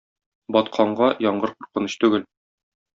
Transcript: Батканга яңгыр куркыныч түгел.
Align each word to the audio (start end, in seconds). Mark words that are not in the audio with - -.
Батканга 0.57 1.11
яңгыр 1.27 1.55
куркыныч 1.61 2.01
түгел. 2.05 2.29